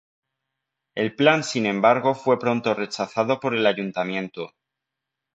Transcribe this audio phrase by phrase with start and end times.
[0.95, 4.53] El plan sin embargo fue pronto rechazado por el Ayuntamiento.